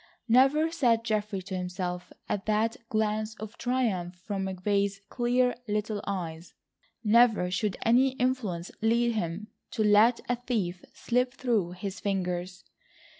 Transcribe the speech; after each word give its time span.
Never, 0.27 0.71
said 0.71 1.03
Geoffrey 1.03 1.43
to 1.43 1.55
himself, 1.55 2.11
at 2.27 2.47
that 2.47 2.75
glance 2.89 3.35
of 3.35 3.55
triumph 3.59 4.15
from 4.15 4.47
McVay's 4.47 4.99
clear 5.09 5.53
little 5.67 6.01
eyes, 6.07 6.55
never 7.03 7.51
should 7.51 7.77
any 7.83 8.13
influence 8.13 8.71
lead 8.81 9.11
him 9.11 9.49
to 9.69 9.83
let 9.83 10.19
a 10.27 10.37
thief 10.37 10.83
slip 10.91 11.35
through 11.35 11.73
his 11.73 11.99
fingers. 11.99 12.63